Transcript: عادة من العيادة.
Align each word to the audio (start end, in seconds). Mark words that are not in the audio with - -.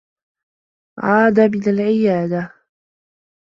عادة 0.99 1.47
من 1.47 1.69
العيادة. 1.69 2.53